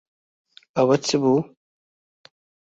ئەوە 0.75 0.95
چ 1.05 1.09
بوو؟ 1.21 1.37